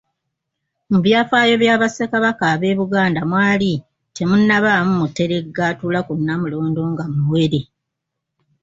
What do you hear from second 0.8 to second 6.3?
Mu byafaayo bya Bassekabaka b'e Buganda mwali temunnabaamu muteregga atuula ku